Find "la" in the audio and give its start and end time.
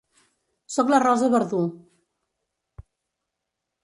0.93-1.01